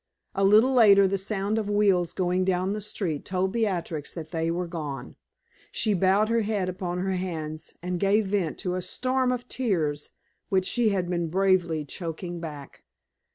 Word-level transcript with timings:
A 0.33 0.43
little 0.43 0.73
later 0.73 1.07
the 1.07 1.19
sound 1.19 1.59
of 1.59 1.69
wheels 1.69 2.11
going 2.11 2.43
down 2.43 2.73
the 2.73 2.81
street 2.81 3.23
told 3.23 3.51
Beatrix 3.51 4.15
that 4.15 4.31
they 4.31 4.49
were 4.49 4.65
gone. 4.65 5.15
She 5.71 5.93
bowed 5.93 6.27
her 6.27 6.41
head 6.41 6.67
upon 6.69 6.97
her 6.97 7.11
hands 7.11 7.75
and 7.83 7.99
gave 7.99 8.25
vent 8.25 8.57
to 8.61 8.73
a 8.73 8.81
storm 8.81 9.31
of 9.31 9.47
tears 9.47 10.09
which 10.49 10.65
she 10.65 10.89
had 10.89 11.07
been 11.07 11.27
bravely 11.27 11.85
choking 11.85 12.39
back. 12.39 12.83